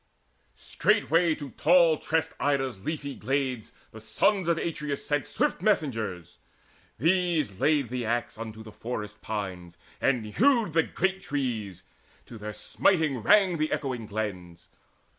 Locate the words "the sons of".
3.91-4.57